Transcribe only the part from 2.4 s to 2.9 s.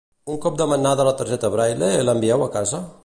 a casa?